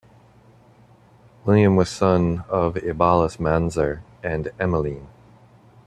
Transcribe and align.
William 1.45 1.75
was 1.75 1.87
son 1.87 2.43
of 2.49 2.73
Ebalus 2.73 3.37
Manzer 3.37 4.01
and 4.23 4.45
Emilienne. 4.59 5.05